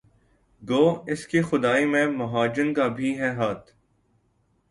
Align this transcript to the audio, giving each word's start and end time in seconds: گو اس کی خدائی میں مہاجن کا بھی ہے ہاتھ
گو 0.61 0.83
اس 1.07 1.25
کی 1.27 1.41
خدائی 1.41 1.85
میں 1.85 2.05
مہاجن 2.11 2.73
کا 2.73 2.87
بھی 2.87 3.09
ہے 3.19 3.29
ہاتھ 3.35 3.71